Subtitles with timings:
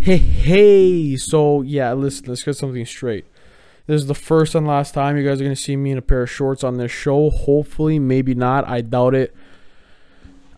[0.00, 1.16] Hey, hey.
[1.16, 3.24] So, yeah, listen, let's get something straight.
[3.86, 6.02] This is the first and last time you guys are to see me in a
[6.02, 7.30] pair of shorts on this show.
[7.30, 8.66] Hopefully, maybe not.
[8.66, 9.34] I doubt it.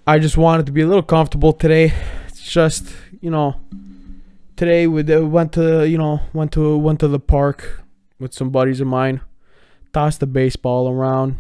[0.07, 1.93] I just wanted to be a little comfortable today.
[2.27, 2.87] It's just,
[3.21, 3.61] you know,
[4.57, 7.83] today we went to, you know, went to went to the park
[8.19, 9.21] with some buddies of mine.
[9.93, 11.37] Tossed the baseball around.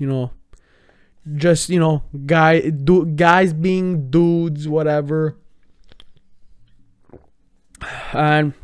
[0.00, 0.30] You know,
[1.36, 5.36] just, you know, guy do, guys being dudes, whatever
[8.12, 8.54] and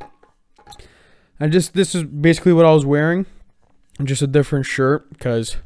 [1.38, 3.26] and just this is basically what I was wearing,
[4.02, 5.56] just a different shirt because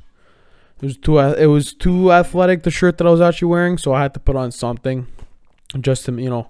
[0.81, 3.93] it was too it was too athletic the shirt that I was actually wearing, so
[3.93, 5.07] I had to put on something
[5.81, 6.49] just to you know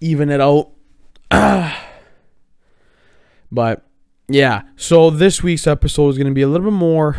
[0.00, 0.70] even it out.
[3.52, 3.86] but
[4.28, 7.16] yeah, so this week's episode is going to be a little bit more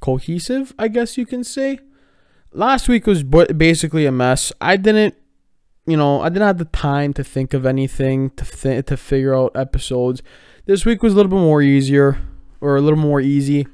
[0.00, 1.78] cohesive, I guess you can say.
[2.52, 4.52] Last week was basically a mess.
[4.60, 5.14] I didn't
[5.86, 9.34] you know, I didn't have the time to think of anything to th- to figure
[9.34, 10.22] out episodes.
[10.66, 12.18] This week was a little bit more easier
[12.60, 13.66] or a little more easy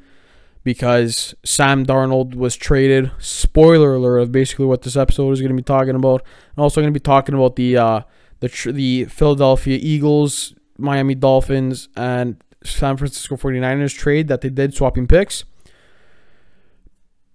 [0.62, 3.10] because Sam Darnold was traded.
[3.18, 6.22] Spoiler alert of basically what this episode is going to be talking about.
[6.56, 8.00] I'm also going to be talking about the uh,
[8.40, 14.74] the tr- the Philadelphia Eagles, Miami Dolphins, and San Francisco 49ers trade that they did
[14.74, 15.44] swapping picks.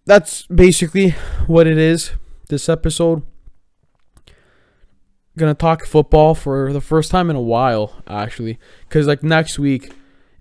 [0.06, 1.16] That's basically
[1.48, 2.12] what it is.
[2.50, 3.24] This episode
[5.38, 9.94] gonna talk football for the first time in a while, actually, because like next week,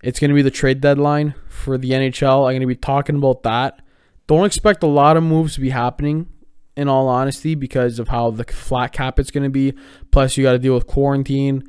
[0.03, 2.47] it's gonna be the trade deadline for the NHL.
[2.47, 3.81] I'm gonna be talking about that.
[4.27, 6.27] Don't expect a lot of moves to be happening,
[6.75, 9.73] in all honesty, because of how the flat cap it's gonna be.
[10.11, 11.63] Plus, you got to deal with quarantine.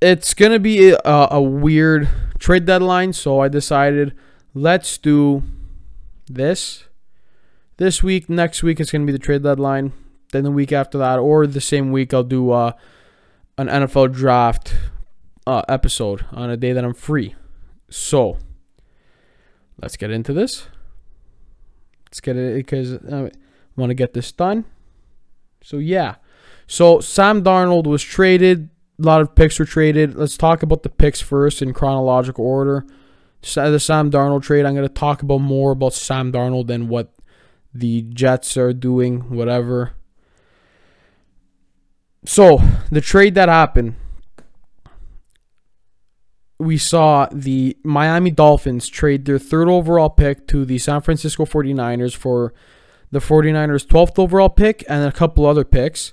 [0.00, 4.14] It's gonna be a, a weird trade deadline, so I decided
[4.54, 5.42] let's do
[6.26, 6.84] this
[7.78, 8.28] this week.
[8.28, 9.92] Next week, it's gonna be the trade deadline
[10.34, 12.72] then the week after that, or the same week, I'll do uh,
[13.56, 14.74] an NFL draft
[15.46, 17.34] uh, episode on a day that I'm free.
[17.88, 18.38] So
[19.80, 20.66] let's get into this.
[22.06, 23.30] Let's get it because I
[23.76, 24.64] want to get this done.
[25.62, 26.16] So yeah,
[26.66, 28.70] so Sam Darnold was traded.
[28.98, 30.16] A lot of picks were traded.
[30.16, 32.84] Let's talk about the picks first in chronological order.
[33.42, 34.64] The Sam Darnold trade.
[34.64, 37.14] I'm going to talk about more about Sam Darnold and what
[37.74, 39.92] the Jets are doing, whatever.
[42.24, 43.96] So the trade that happened,
[46.58, 52.16] we saw the Miami Dolphins trade their third overall pick to the San Francisco 49ers
[52.16, 52.54] for
[53.10, 56.12] the 49ers 12th overall pick and a couple other picks.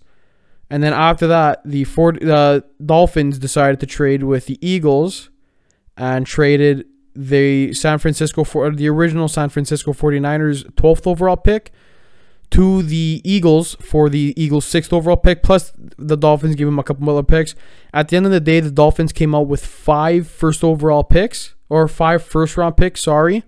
[0.70, 5.30] And then after that, the four, uh, Dolphins decided to trade with the Eagles
[5.98, 6.86] and traded
[7.16, 11.72] the San Francisco for the original San Francisco 49ers 12th overall pick
[12.52, 16.84] to the Eagles for the Eagles' sixth overall pick, plus the Dolphins gave him a
[16.84, 17.56] couple other picks.
[17.94, 21.56] At the end of the day, the Dolphins came out with five first overall picks,
[21.70, 23.44] or five first round picks, sorry,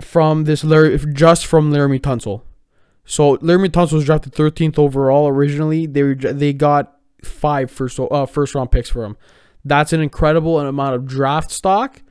[0.00, 2.42] from this Larry, just from Laremy Tunsil.
[3.04, 5.86] So Laremy Tunsil was drafted 13th overall originally.
[5.86, 9.18] They they got five first uh, first round picks for him.
[9.62, 12.02] That's an incredible amount of draft stock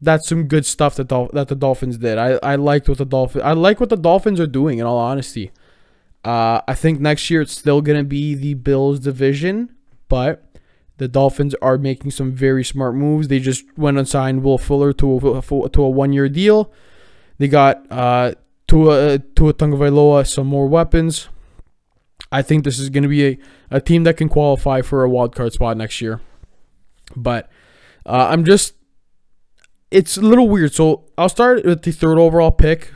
[0.00, 2.18] that's some good stuff that Dol- that the Dolphins did.
[2.18, 4.98] I, I liked what the Dolphins I like what the Dolphins are doing in all
[4.98, 5.50] honesty.
[6.24, 9.74] Uh, I think next year it's still gonna be the Bills division,
[10.08, 10.44] but
[10.98, 13.28] the Dolphins are making some very smart moves.
[13.28, 16.72] They just went and signed Will Fuller to a, to a one year deal.
[17.38, 18.34] They got uh,
[18.66, 21.28] Tua Tua Tagovailoa some more weapons.
[22.30, 23.38] I think this is going to be a,
[23.70, 26.20] a team that can qualify for a wild card spot next year.
[27.16, 27.48] But
[28.04, 28.74] uh, I'm just
[29.90, 30.74] it's a little weird.
[30.74, 32.92] So I'll start with the third overall pick.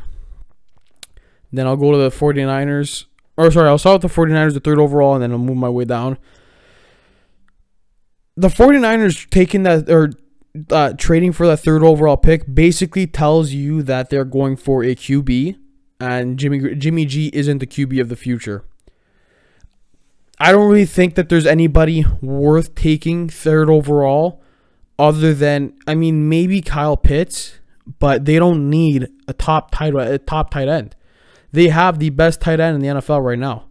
[1.53, 3.07] Then I'll go to the 49ers.
[3.37, 5.69] Or sorry, I'll start with the 49ers, the third overall, and then I'll move my
[5.69, 6.19] way down.
[8.37, 10.11] The 49ers taking that or
[10.71, 14.95] uh, trading for that third overall pick basically tells you that they're going for a
[14.95, 15.57] QB,
[16.01, 18.65] and Jimmy Jimmy G isn't the QB of the future.
[20.39, 24.42] I don't really think that there's anybody worth taking third overall
[24.99, 27.59] other than I mean maybe Kyle Pitts,
[27.99, 30.95] but they don't need a top tight a top tight end.
[31.53, 33.67] They have the best tight end in the NFL right now.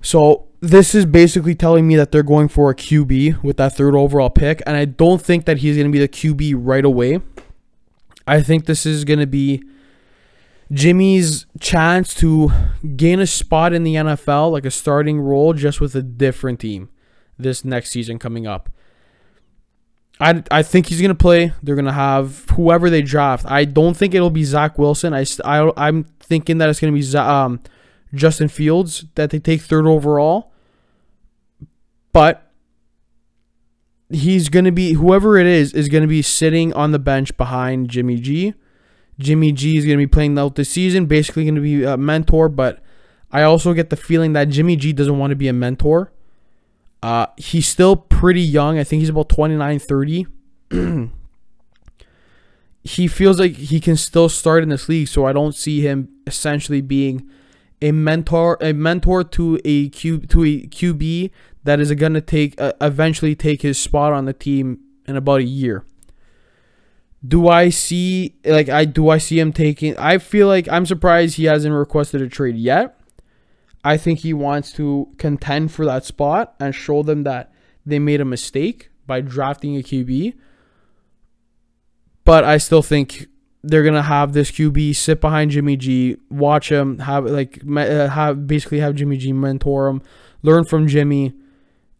[0.00, 3.94] So this is basically telling me that they're going for a QB with that third
[3.94, 7.20] overall pick, and I don't think that he's going to be the QB right away.
[8.26, 9.62] I think this is going to be
[10.72, 12.50] Jimmy's chance to
[12.96, 16.88] gain a spot in the NFL, like a starting role, just with a different team
[17.38, 18.70] this next season coming up.
[20.20, 21.52] I, I think he's gonna play.
[21.62, 23.44] They're gonna have whoever they draft.
[23.48, 25.14] I don't think it'll be Zach Wilson.
[25.14, 27.60] I, I I'm thinking that it's gonna be um,
[28.14, 30.52] Justin Fields that they take third overall.
[32.12, 32.52] But
[34.10, 37.36] he's going to be whoever it is is going to be sitting on the bench
[37.36, 38.54] behind Jimmy G.
[39.18, 41.96] Jimmy G is going to be playing out this season, basically going to be a
[41.96, 42.82] mentor, but
[43.30, 46.12] I also get the feeling that Jimmy G doesn't want to be a mentor.
[47.02, 48.78] Uh, he's still pretty young.
[48.78, 50.26] I think he's about 29, 30.
[52.84, 56.08] he feels like he can still start in this league, so I don't see him
[56.26, 57.28] essentially being
[57.80, 61.30] a mentor a mentor to a Q to a QB
[61.64, 65.40] that is going to take uh, eventually take his spot on the team in about
[65.40, 65.84] a year.
[67.26, 71.36] Do I see like I do I see him taking I feel like I'm surprised
[71.36, 72.98] he hasn't requested a trade yet.
[73.84, 77.52] I think he wants to contend for that spot and show them that
[77.84, 80.34] they made a mistake by drafting a QB.
[82.24, 83.26] But I still think
[83.62, 88.46] they're gonna have this QB sit behind Jimmy G, watch him, have like uh, have
[88.46, 90.02] basically have Jimmy G mentor him,
[90.42, 91.32] learn from Jimmy,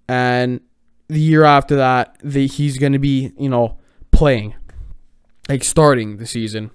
[0.08, 0.60] and
[1.08, 3.76] the year after that, the, he's gonna be you know
[4.12, 4.54] playing,
[5.48, 6.70] like starting the season.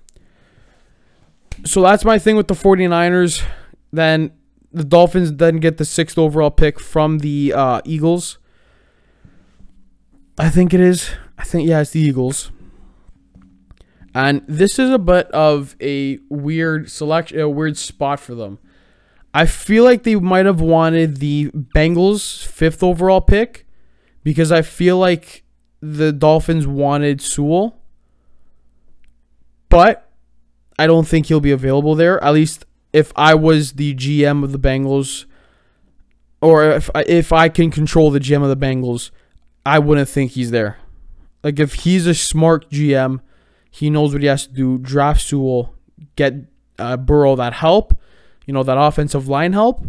[1.65, 3.44] So that's my thing with the 49ers.
[3.92, 4.31] Then
[4.71, 8.37] the Dolphins then get the sixth overall pick from the uh, Eagles.
[10.37, 11.11] I think it is.
[11.37, 12.51] I think yeah, it's the Eagles.
[14.13, 18.59] And this is a bit of a weird selection, a weird spot for them.
[19.33, 23.67] I feel like they might have wanted the Bengals fifth overall pick
[24.23, 25.43] because I feel like
[25.81, 27.79] the Dolphins wanted Sewell,
[29.69, 30.09] but
[30.79, 32.23] I don't think he'll be available there.
[32.23, 32.65] At least
[32.97, 35.25] if I was the GM of the Bengals,
[36.41, 39.11] or if I, if I can control the GM of the Bengals,
[39.63, 40.79] I wouldn't think he's there.
[41.44, 43.19] Like if he's a smart GM,
[43.69, 44.79] he knows what he has to do.
[44.79, 45.75] Draft Sewell,
[46.15, 46.33] get
[46.79, 47.95] uh, Burrow that help,
[48.47, 49.85] you know, that offensive line help.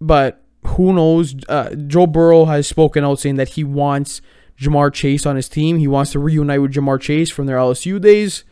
[0.00, 1.34] But who knows?
[1.50, 4.22] Uh, Joe Burrow has spoken out saying that he wants
[4.58, 5.76] Ja'Marr Chase on his team.
[5.76, 8.44] He wants to reunite with Ja'Marr Chase from their LSU days.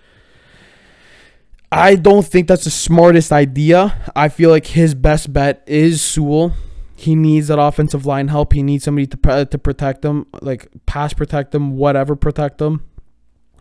[1.72, 4.12] I don't think that's the smartest idea.
[4.14, 6.52] I feel like his best bet is Sewell.
[6.94, 8.52] He needs that offensive line help.
[8.52, 12.84] He needs somebody to to protect him, like pass protect him, whatever protect him.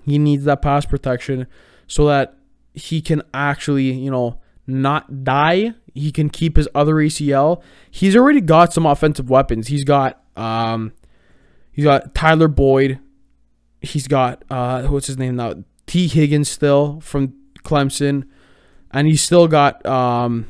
[0.04, 1.48] He needs that pass protection
[1.88, 2.38] so that
[2.74, 5.74] he can actually, you know, not die.
[5.94, 7.64] He can keep his other ACL.
[7.90, 9.68] He's already got some offensive weapons.
[9.68, 10.92] He's got um
[11.72, 13.00] he's got Tyler Boyd.
[13.80, 15.64] He's got uh what's his name now?
[15.88, 18.28] Tee Higgins still from Clemson.
[18.92, 20.48] And he's still got um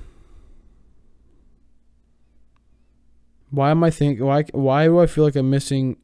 [3.49, 5.97] why am I thinking why why do I feel like I'm missing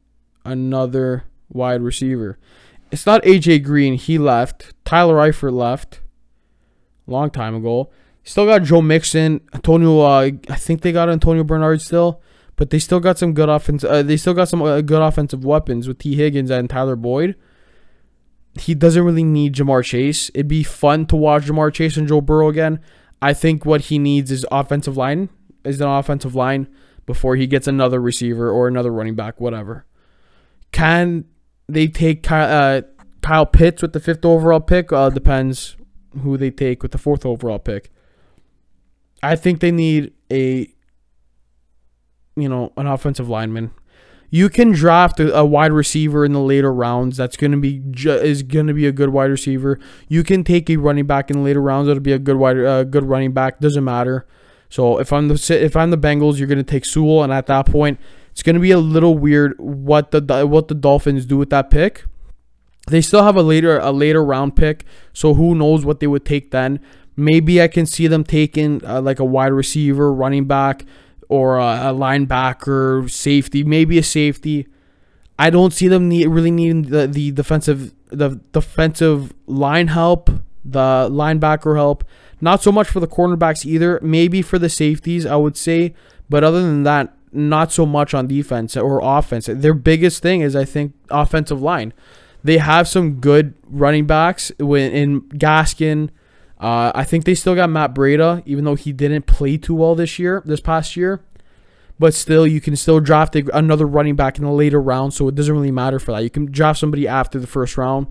[0.44, 2.38] another wide receiver?
[2.90, 3.94] it's not AJ Green.
[3.94, 4.74] He left.
[4.84, 6.00] Tyler Eifert left.
[7.06, 7.90] Long time ago.
[8.24, 9.40] Still got Joe Mixon.
[9.54, 10.00] Antonio.
[10.00, 12.20] Uh, I think they got Antonio Bernard still,
[12.56, 13.84] but they still got some good offense.
[13.84, 17.36] Uh, they still got some uh, good offensive weapons with Tee Higgins and Tyler Boyd.
[18.60, 20.30] He doesn't really need Ja'Marr Chase.
[20.34, 22.80] It'd be fun to watch Ja'Marr Chase and Joe Burrow again.
[23.20, 25.28] I think what he needs is offensive line.
[25.64, 26.68] Is an offensive line
[27.04, 29.84] before he gets another receiver or another running back, whatever.
[30.72, 31.24] Can
[31.68, 32.82] they take Kyle, uh,
[33.22, 34.92] Kyle Pitts with the fifth overall pick.
[34.92, 35.76] Uh, depends
[36.22, 37.90] who they take with the fourth overall pick.
[39.22, 40.72] I think they need a,
[42.36, 43.72] you know, an offensive lineman.
[44.30, 47.16] You can draft a, wide receiver in the later rounds.
[47.16, 49.78] That's going to be ju- is going to be a good wide receiver.
[50.08, 51.88] You can take a running back in the later rounds.
[51.88, 53.58] It'll be a good wide, uh, good running back.
[53.58, 54.26] Doesn't matter.
[54.68, 57.46] So if I'm the if I'm the Bengals, you're going to take Sewell, and at
[57.46, 57.98] that point,
[58.30, 61.70] it's going to be a little weird what the what the Dolphins do with that
[61.70, 62.04] pick.
[62.86, 66.24] They still have a later a later round pick, so who knows what they would
[66.24, 66.80] take then.
[67.16, 70.84] Maybe I can see them taking uh, like a wide receiver, running back,
[71.28, 74.66] or a, a, linebacker, safety, maybe a safety.
[75.38, 80.30] I don't see them need, really needing the, the defensive the defensive line help,
[80.64, 82.04] the linebacker help.
[82.40, 83.98] Not so much for the cornerbacks either.
[84.02, 85.94] Maybe for the safeties, I would say.
[86.30, 89.48] But other than that, not so much on defense or offense.
[89.50, 91.92] Their biggest thing is, I think, offensive line.
[92.42, 96.10] They have some good running backs in Gaskin.
[96.60, 99.94] Uh, I think they still got Matt Breida, even though he didn't play too well
[99.94, 101.20] this year, this past year.
[102.00, 105.34] But still, you can still draft another running back in the later round, so it
[105.34, 106.22] doesn't really matter for that.
[106.22, 108.06] You can draft somebody after the first round.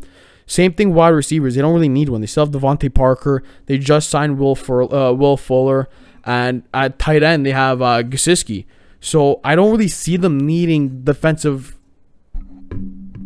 [0.45, 1.55] Same thing, wide receivers.
[1.55, 2.21] They don't really need one.
[2.21, 3.43] They still have DeVante Parker.
[3.65, 4.57] They just signed Will,
[4.93, 5.89] uh, Will Fuller.
[6.25, 8.65] And at tight end, they have uh, Gesicki.
[8.99, 11.77] So I don't really see them needing defensive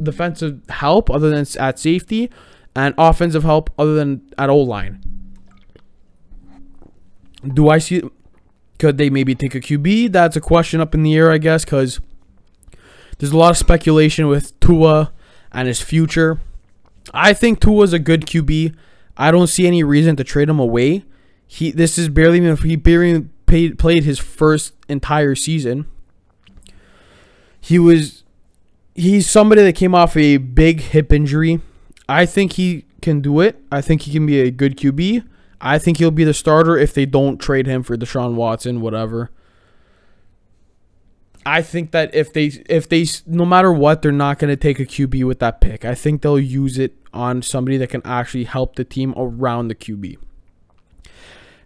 [0.01, 2.31] defensive help other than at safety
[2.75, 4.99] and offensive help other than at O line.
[7.47, 8.03] Do I see?
[8.79, 10.11] Could they maybe take a QB?
[10.11, 11.99] That's a question up in the air, I guess, because
[13.17, 15.11] there's a lot of speculation with Tua
[15.51, 16.39] and his future.
[17.13, 18.75] I think Tua's a good QB.
[19.17, 21.05] I don't see any reason to trade him away.
[21.45, 25.85] He this is barely even he barely paid, played his first entire season.
[27.59, 28.23] He was
[28.95, 31.61] he's somebody that came off a big hip injury.
[32.07, 33.61] I think he can do it.
[33.71, 35.27] I think he can be a good QB.
[35.61, 39.29] I think he'll be the starter if they don't trade him for Deshaun Watson, whatever.
[41.45, 44.79] I think that if they if they no matter what, they're not going to take
[44.79, 45.85] a QB with that pick.
[45.85, 49.75] I think they'll use it on somebody that can actually help the team around the
[49.75, 50.17] QB.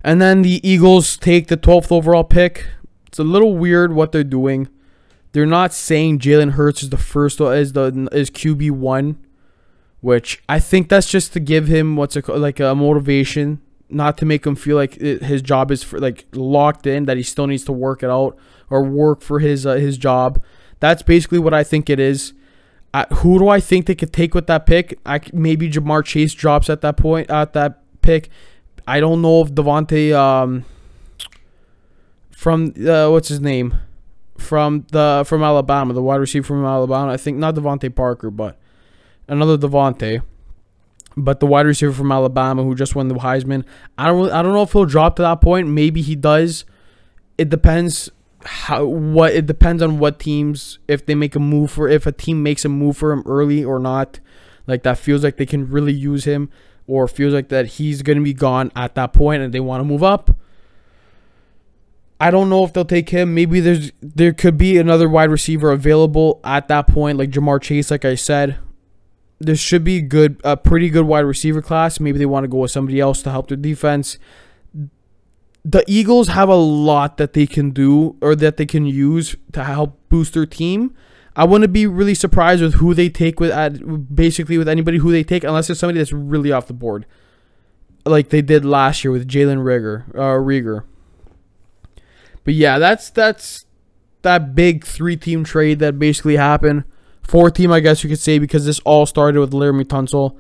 [0.04, 2.68] And then the Eagles take the 12th overall pick.
[3.08, 4.70] It's a little weird what they're doing.
[5.32, 9.18] They're not saying Jalen Hurts is the first is the is QB one,
[10.00, 14.26] which I think that's just to give him what's a, like a motivation, not to
[14.26, 17.48] make him feel like it, his job is for, like locked in that he still
[17.48, 18.38] needs to work it out
[18.70, 20.42] or work for his uh, his job.
[20.80, 22.34] That's basically what I think it is.
[23.16, 24.98] Who do I think they could take with that pick?
[25.06, 28.30] I maybe Ja'Marr Chase drops at that point at that pick.
[28.88, 30.66] I don't know if Davante um
[32.32, 33.80] from uh, what's his name
[34.38, 37.12] from the from Alabama, the wide receiver from Alabama.
[37.12, 38.58] I think not DeVante Parker, but
[39.28, 40.22] another Devontae.
[41.18, 43.64] But the wide receiver from Alabama who just won the Heisman.
[43.98, 45.68] I don't really, I don't know if he'll drop to that point.
[45.68, 46.66] Maybe he does.
[47.38, 48.12] It depends
[48.44, 52.12] how what it depends on what teams if they make a move for if a
[52.12, 54.20] team makes a move for him early or not.
[54.68, 56.50] Like that feels like they can really use him
[56.88, 59.80] or feels like that he's going to be gone at that point and they want
[59.80, 60.36] to move up
[62.20, 63.34] I don't know if they'll take him.
[63.34, 67.92] Maybe there's there could be another wide receiver available at that point, like Ja'Marr Chase.
[67.92, 68.58] Like I said,
[69.40, 72.00] there should be good, a pretty good wide receiver class.
[72.00, 74.18] Maybe they want to go with somebody else to help their defense.
[75.64, 79.64] The Eagles have a lot that they can do or that they can use to
[79.64, 80.96] help boost their team.
[81.36, 85.12] I wouldn't be really surprised with who they take with at basically with anybody who
[85.12, 87.06] they take unless it's somebody that's really off the board,
[88.06, 90.10] like they did last year with Jalen Reagor.
[90.16, 90.84] Uh, Reagor.
[92.46, 93.66] But yeah, that's that's
[94.22, 96.86] that big three team trade that basically happened.
[97.28, 100.38] Four team, I guess you could say, because this all started with Laremy Tunsil.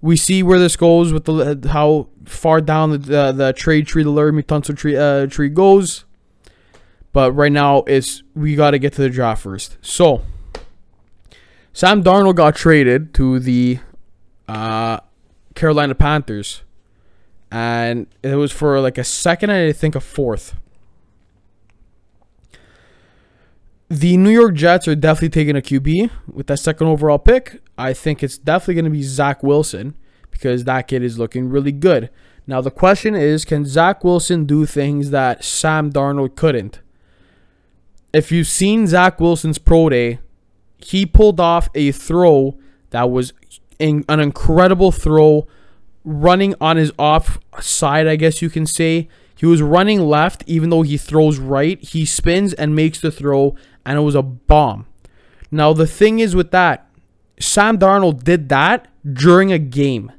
[0.00, 4.02] We see where this goes with the how far down the the, the trade tree,
[4.02, 6.04] the Laremy Tunsil tree uh, tree goes.
[7.12, 9.78] But right now, it's we got to get to the draft first.
[9.82, 10.22] So,
[11.72, 13.78] Sam Darnold got traded to the
[14.48, 15.00] uh,
[15.54, 16.62] Carolina Panthers,
[17.50, 20.54] and it was for like a second and I think a fourth.
[23.94, 27.62] The New York Jets are definitely taking a QB with that second overall pick.
[27.78, 29.96] I think it's definitely going to be Zach Wilson
[30.32, 32.10] because that kid is looking really good.
[32.44, 36.80] Now, the question is can Zach Wilson do things that Sam Darnold couldn't?
[38.12, 40.18] If you've seen Zach Wilson's pro day,
[40.78, 42.58] he pulled off a throw
[42.90, 43.32] that was
[43.78, 45.46] an incredible throw
[46.02, 49.08] running on his off side, I guess you can say.
[49.44, 51.78] He was running left, even though he throws right.
[51.78, 54.86] He spins and makes the throw, and it was a bomb.
[55.50, 56.88] Now, the thing is with that,
[57.38, 60.10] Sam Darnold did that during a game.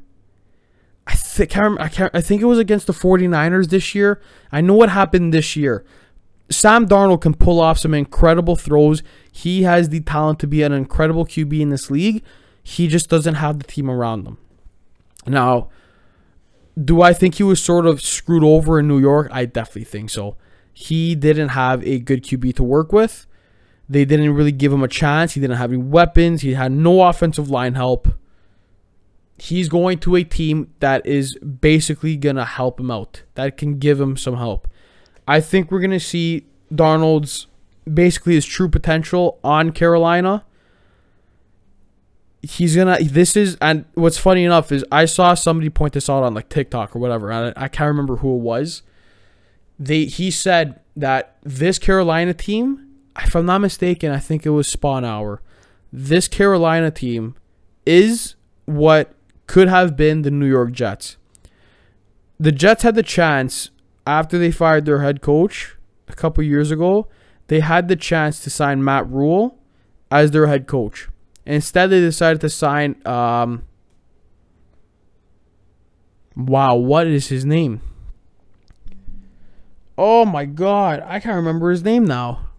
[1.07, 4.21] I think I, can't, I think it was against the 49ers this year.
[4.51, 5.83] I know what happened this year.
[6.51, 9.01] Sam Darnold can pull off some incredible throws.
[9.31, 12.23] He has the talent to be an incredible QB in this league.
[12.61, 14.37] He just doesn't have the team around him.
[15.25, 15.69] Now,
[16.83, 19.29] do I think he was sort of screwed over in New York?
[19.31, 20.35] I definitely think so.
[20.73, 23.25] He didn't have a good QB to work with.
[23.87, 25.33] They didn't really give him a chance.
[25.33, 26.41] He didn't have any weapons.
[26.41, 28.09] He had no offensive line help.
[29.37, 33.79] He's going to a team that is basically going to help him out, that can
[33.79, 34.67] give him some help.
[35.27, 37.47] I think we're going to see Darnold's
[37.91, 40.45] basically his true potential on Carolina.
[42.45, 42.97] He's gonna.
[43.01, 46.49] This is and what's funny enough is I saw somebody point this out on like
[46.49, 47.31] TikTok or whatever.
[47.31, 48.83] I, I can't remember who it was.
[49.79, 52.85] They he said that this Carolina team
[53.23, 55.41] if I'm not mistaken, I think it was Spawn Hour.
[55.91, 57.35] This Carolina team
[57.85, 58.35] is
[58.65, 59.13] what
[59.47, 61.17] could have been the New York Jets.
[62.39, 63.69] The Jets had the chance
[64.05, 65.75] after they fired their head coach
[66.07, 67.07] a couple years ago.
[67.47, 69.57] They had the chance to sign Matt Rhule
[70.11, 71.07] as their head coach.
[71.45, 72.95] Instead, they decided to sign.
[73.05, 73.63] Um,
[76.35, 77.81] wow, what is his name?
[79.97, 82.49] Oh my god, I can't remember his name now.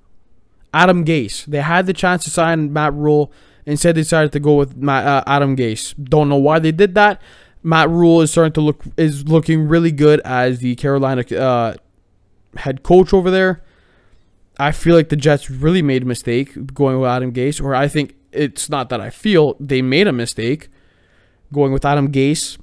[0.73, 1.45] Adam Gase.
[1.47, 3.33] They had the chance to sign Matt Rhule.
[3.65, 5.95] Instead, they decided to go with Matt, uh, Adam Gase.
[6.03, 7.21] Don't know why they did that.
[7.63, 11.75] Matt Rhule is starting to look is looking really good as the Carolina uh,
[12.57, 13.63] head coach over there.
[14.59, 17.89] I feel like the Jets really made a mistake going with Adam Gase, or I
[17.89, 20.69] think it's not that I feel they made a mistake
[21.53, 22.59] going with Adam Gase,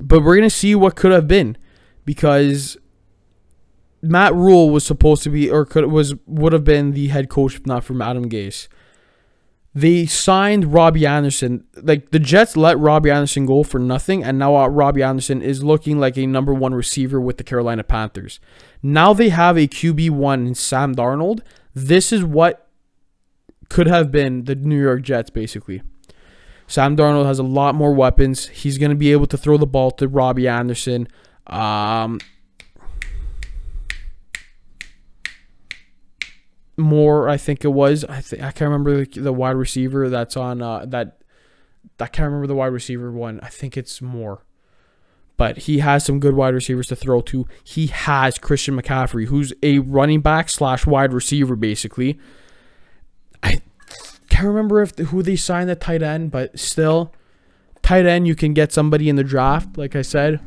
[0.00, 1.56] but we're gonna see what could have been
[2.04, 2.76] because
[4.02, 7.56] Matt Rhule was supposed to be or could was would have been the head coach
[7.56, 8.68] if not from Adam Gase.
[9.74, 11.64] They signed Robbie Anderson.
[11.80, 15.64] Like the Jets let Robbie Anderson go for nothing, and now uh, Robbie Anderson is
[15.64, 18.38] looking like a number one receiver with the Carolina Panthers.
[18.82, 21.40] Now they have a QB one in Sam Darnold.
[21.74, 22.61] This is what
[23.72, 25.80] could have been the New York Jets, basically.
[26.66, 28.48] Sam Darnold has a lot more weapons.
[28.48, 31.08] He's going to be able to throw the ball to Robbie Anderson.
[31.46, 32.20] Um,
[36.76, 38.04] Moore, I think it was.
[38.04, 41.22] I think I can't remember the, the wide receiver that's on uh, that.
[41.98, 43.40] I can't remember the wide receiver one.
[43.42, 44.44] I think it's Moore.
[45.38, 47.46] But he has some good wide receivers to throw to.
[47.64, 52.18] He has Christian McCaffrey, who's a running back slash wide receiver, basically.
[54.32, 57.12] Can't remember if who they signed the tight end, but still,
[57.82, 59.76] tight end you can get somebody in the draft.
[59.76, 60.40] Like I said,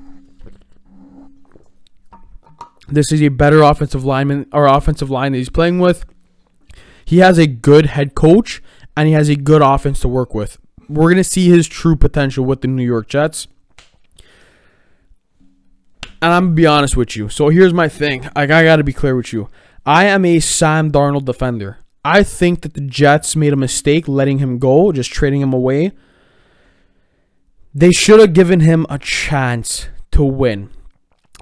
[2.88, 6.04] this is a better offensive lineman or offensive line that he's playing with.
[7.06, 8.63] He has a good head coach
[8.98, 10.58] and he has a good offense to work with.
[10.89, 13.48] We're to see his true potential with the New York Jets.
[16.24, 17.30] And I'm to be honest with you.
[17.30, 18.24] So here's my thing.
[18.36, 19.48] Like, I got to be clear with you.
[19.86, 21.85] I am a Sam Darnold defender.
[22.05, 25.91] I think that the Jets made a mistake letting him go, just trading him away.
[27.74, 30.69] They should have given him a chance to win.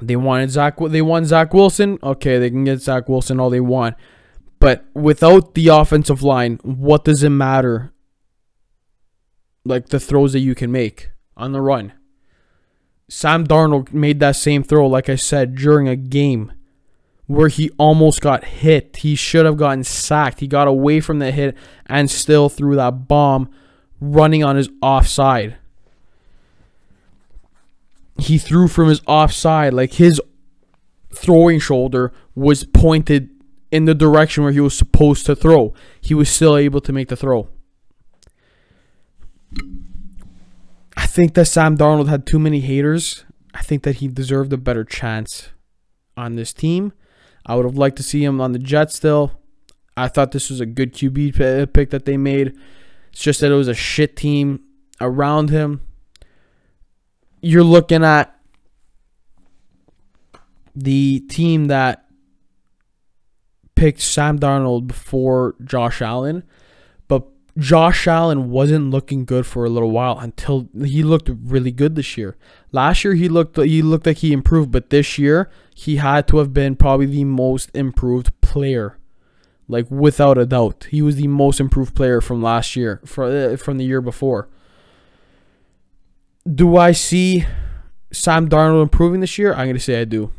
[0.01, 0.77] They wanted Zach.
[0.79, 1.99] They won Zach Wilson.
[2.01, 3.97] Okay, they can get Zach Wilson all they want.
[4.57, 7.93] But without the offensive line, what does it matter?
[9.65, 11.91] Like the throws that you can make on the run.
[13.09, 16.53] Sam Darnold made that same throw, like I said, during a game
[17.27, 18.97] where he almost got hit.
[18.97, 20.39] He should have gotten sacked.
[20.39, 21.55] He got away from the hit
[21.85, 23.49] and still threw that bomb
[23.99, 25.57] running on his offside.
[28.17, 30.21] He threw from his offside, like his
[31.13, 33.29] throwing shoulder was pointed
[33.71, 35.73] in the direction where he was supposed to throw.
[35.99, 37.49] He was still able to make the throw.
[40.95, 43.25] I think that Sam Darnold had too many haters.
[43.53, 45.49] I think that he deserved a better chance
[46.15, 46.93] on this team.
[47.45, 49.39] I would have liked to see him on the Jets still.
[49.95, 52.57] I thought this was a good QB pick that they made.
[53.11, 54.61] It's just that it was a shit team
[54.99, 55.81] around him.
[57.41, 58.35] You're looking at
[60.75, 62.05] the team that
[63.75, 66.43] picked Sam Darnold before Josh Allen,
[67.57, 72.17] Josh Allen wasn't looking good for a little while until he looked really good this
[72.17, 72.35] year.
[72.71, 76.37] Last year he looked he looked like he improved, but this year he had to
[76.37, 78.97] have been probably the most improved player.
[79.67, 83.57] Like without a doubt, he was the most improved player from last year, from uh,
[83.57, 84.49] from the year before.
[86.51, 87.45] Do I see
[88.11, 89.51] Sam Darnold improving this year?
[89.53, 90.31] I'm going to say I do.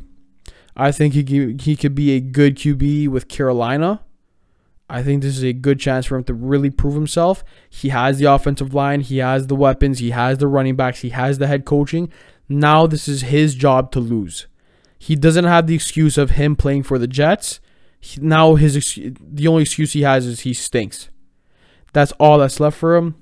[0.77, 4.00] I think he he could be a good QB with Carolina.
[4.88, 7.42] I think this is a good chance for him to really prove himself.
[7.70, 11.11] He has the offensive line, he has the weapons, he has the running backs, he
[11.11, 12.12] has the head coaching.
[12.49, 14.47] Now this is his job to lose.
[14.99, 17.61] He doesn't have the excuse of him playing for the Jets.
[17.99, 21.09] He, now his the only excuse he has is he stinks.
[21.92, 23.14] That's all that's left for him.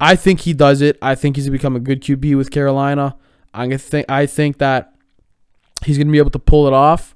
[0.00, 0.98] I think he does it.
[1.00, 3.16] I think he's become a good QB with Carolina.
[3.52, 4.96] I think I think that
[5.84, 7.14] He's going to be able to pull it off,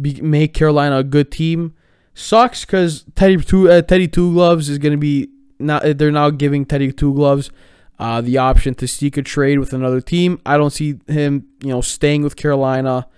[0.00, 1.74] be, make Carolina a good team.
[2.14, 5.80] Sucks because Teddy two uh, Teddy Two Gloves is to be now.
[5.80, 7.50] They're now giving Teddy Two Gloves
[7.98, 10.40] uh, the option to seek a trade with another team.
[10.46, 13.08] I don't see him, you know, staying with Carolina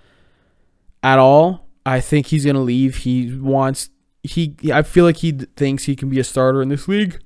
[1.03, 1.67] at all.
[1.85, 2.97] I think he's to leave.
[2.97, 3.91] He wants
[4.23, 4.55] he.
[4.73, 7.19] I feel like he thinks he can be a starter in this league.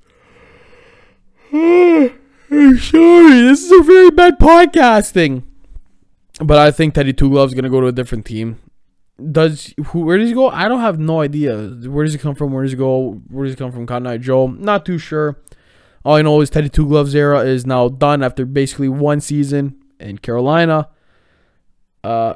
[1.54, 5.44] I'm sorry, this is a very bad podcasting.
[6.44, 8.60] But I think Teddy Two Gloves gonna go to a different team.
[9.32, 10.02] Does who?
[10.02, 10.50] Where does he go?
[10.50, 11.58] I don't have no idea.
[11.58, 12.54] Where does he come from?
[12.54, 13.22] Where does he go?
[13.30, 13.86] Where does he come from?
[13.86, 14.48] Cotton Eye Joe.
[14.48, 15.40] Not too sure.
[16.04, 19.76] All I know is Teddy Two Gloves era is now done after basically one season
[20.00, 20.90] in Carolina.
[22.04, 22.36] Uh,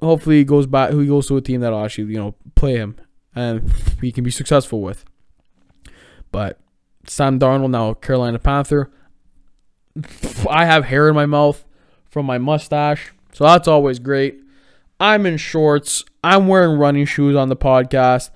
[0.00, 0.92] hopefully he goes back.
[0.92, 2.96] He goes to a team that'll actually you know play him
[3.34, 5.04] and he can be successful with.
[6.30, 6.60] But
[7.06, 8.90] Sam Darnold now Carolina Panther.
[10.48, 11.64] I have hair in my mouth
[12.10, 13.12] from my mustache.
[13.32, 14.40] So that's always great.
[14.98, 16.04] I'm in shorts.
[16.24, 18.30] I'm wearing running shoes on the podcast.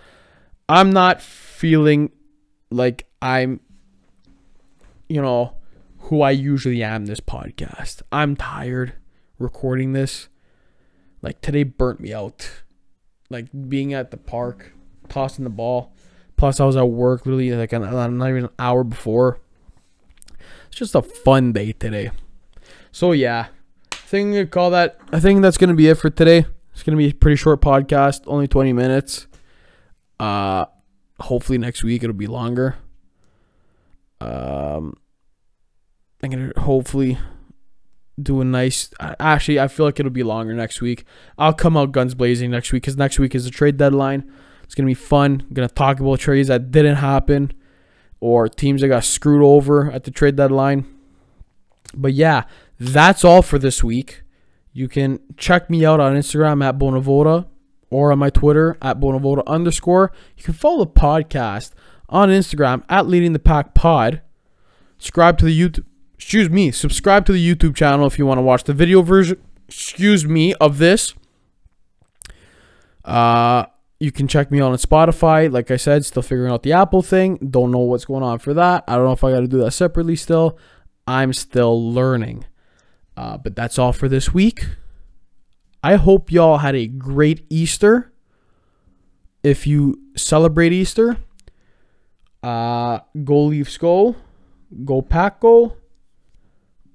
[0.69, 2.11] I'm not feeling
[2.71, 3.61] like I'm,
[5.09, 5.55] you know,
[5.99, 8.03] who I usually am this podcast.
[8.13, 8.95] I'm tired
[9.39, 10.29] recording this.
[11.23, 12.63] like today burnt me out.
[13.31, 14.73] Like being at the park,
[15.09, 15.95] tossing the ball.
[16.37, 19.41] Plus, I was at work literally like an, not even an hour before.
[20.69, 22.11] It's just a fun day today.
[22.93, 23.49] So yeah,
[24.11, 24.99] think we call that.
[25.13, 26.45] I think that's gonna be it for today.
[26.73, 29.29] It's gonna be a pretty short podcast, only twenty minutes.
[30.19, 30.65] Uh,
[31.21, 32.77] hopefully next week it'll be longer.
[34.21, 34.95] Um,
[36.23, 37.19] I'm gonna hopefully
[38.21, 38.91] do a nice.
[39.01, 41.05] Actually, I feel like it'll be longer next week.
[41.39, 44.31] I'll come out guns blazing next week because next week is the trade deadline.
[44.65, 45.45] It's gonna be fun.
[45.49, 47.53] I'm gonna talk about trades that didn't happen
[48.19, 50.85] or teams that got screwed over at the trade deadline.
[51.95, 52.45] But yeah,
[52.81, 54.23] that's all for this week.
[54.73, 57.47] You can check me out on Instagram at Bonavoda
[57.91, 60.13] or on my Twitter at Bonavoda underscore.
[60.37, 61.73] You can follow the podcast
[62.09, 64.23] on Instagram at Leading the Pack Pod.
[64.99, 65.85] Subscribe to the YouTube.
[66.15, 66.71] Excuse me.
[66.71, 69.41] Subscribe to the YouTube channel if you want to watch the video version.
[69.69, 71.15] Excuse me of this.
[73.05, 73.67] Uh,
[73.99, 75.53] you can check me out on Spotify.
[75.53, 77.37] Like I said, still figuring out the Apple thing.
[77.37, 78.85] Don't know what's going on for that.
[78.89, 80.59] I don't know if I got to do that separately still.
[81.07, 82.45] I'm still learning.
[83.21, 84.65] Uh, but that's all for this week.
[85.85, 88.15] I hope y'all had a great Easter.
[89.43, 91.19] If you celebrate Easter,
[92.43, 94.17] uh, go Leafs go.
[94.87, 95.77] Go Pack go.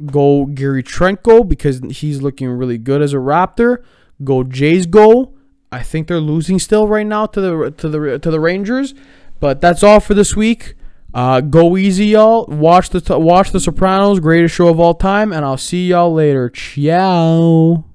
[0.04, 3.84] Go Gary Trent go because he's looking really good as a Raptor.
[4.24, 5.36] Go Jays go.
[5.72, 8.96] I think they're losing still right now to the to the to the Rangers,
[9.40, 10.74] but that's all for this week.
[11.15, 12.45] Uh, go easy, y'all.
[12.47, 16.49] Watch the watch the Sopranos, greatest show of all time, and I'll see y'all later.
[16.49, 17.86] Ciao.